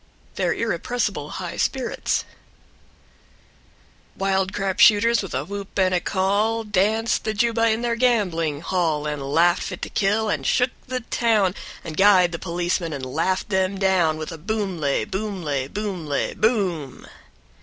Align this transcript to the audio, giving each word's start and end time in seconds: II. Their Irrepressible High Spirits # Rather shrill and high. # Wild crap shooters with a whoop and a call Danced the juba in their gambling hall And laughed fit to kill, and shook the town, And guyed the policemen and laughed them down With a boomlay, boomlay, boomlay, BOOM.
II. 0.01 0.31
Their 0.33 0.53
Irrepressible 0.55 1.29
High 1.33 1.57
Spirits 1.57 2.25
# 3.15 4.17
Rather 4.17 4.17
shrill 4.17 4.17
and 4.17 4.17
high. 4.17 4.17
# 4.17 4.17
Wild 4.33 4.53
crap 4.53 4.79
shooters 4.79 5.21
with 5.21 5.35
a 5.35 5.45
whoop 5.45 5.77
and 5.77 5.93
a 5.93 5.99
call 5.99 6.63
Danced 6.63 7.23
the 7.23 7.35
juba 7.35 7.69
in 7.69 7.83
their 7.83 7.95
gambling 7.95 8.61
hall 8.61 9.05
And 9.05 9.21
laughed 9.21 9.61
fit 9.61 9.83
to 9.83 9.89
kill, 9.89 10.27
and 10.27 10.43
shook 10.43 10.71
the 10.87 11.01
town, 11.01 11.53
And 11.83 11.95
guyed 11.95 12.31
the 12.31 12.39
policemen 12.39 12.93
and 12.93 13.05
laughed 13.05 13.49
them 13.49 13.77
down 13.77 14.17
With 14.17 14.31
a 14.31 14.39
boomlay, 14.39 15.05
boomlay, 15.05 15.67
boomlay, 15.67 16.33
BOOM. 16.33 17.07